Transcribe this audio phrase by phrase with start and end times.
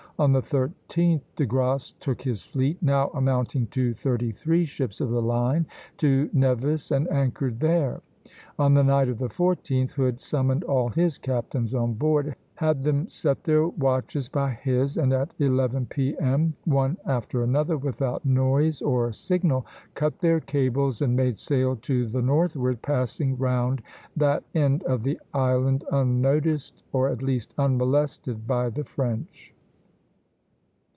[0.19, 5.09] On the 13th De Grasse took his fleet, now amounting to thirty three ships of
[5.09, 5.65] the line,
[5.97, 8.01] to Nevis, and anchored there.
[8.59, 13.07] On the night of the 14th Hood summoned all his captains on board, had them
[13.09, 19.11] set their watches by his, and at eleven P.M., one after another, without noise or
[19.11, 19.65] signal,
[19.95, 23.81] cut their cables and made sail to the northward, passing round
[24.15, 29.51] that end of the island unnoticed, or at least unmolested, by the French.